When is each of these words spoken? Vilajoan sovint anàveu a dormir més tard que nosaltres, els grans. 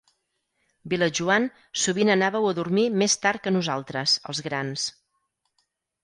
Vilajoan 0.91 1.43
sovint 1.81 2.09
anàveu 2.13 2.47
a 2.51 2.53
dormir 2.59 2.85
més 3.01 3.17
tard 3.25 3.43
que 3.43 3.53
nosaltres, 3.57 4.15
els 4.33 4.41
grans. 4.47 4.87